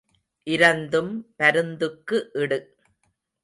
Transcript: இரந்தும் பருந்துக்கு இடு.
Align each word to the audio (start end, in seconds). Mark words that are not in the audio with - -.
இரந்தும் 0.47 1.11
பருந்துக்கு 1.37 2.19
இடு. 2.33 2.59